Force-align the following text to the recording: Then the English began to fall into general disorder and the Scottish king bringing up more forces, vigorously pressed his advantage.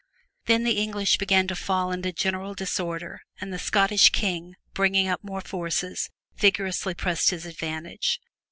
Then 0.45 0.63
the 0.63 0.79
English 0.81 1.19
began 1.19 1.45
to 1.47 1.55
fall 1.55 1.91
into 1.91 2.11
general 2.11 2.55
disorder 2.55 3.21
and 3.39 3.53
the 3.53 3.59
Scottish 3.59 4.09
king 4.09 4.55
bringing 4.73 5.07
up 5.07 5.23
more 5.23 5.41
forces, 5.41 6.09
vigorously 6.35 6.95
pressed 6.95 7.29
his 7.29 7.45
advantage. 7.45 8.19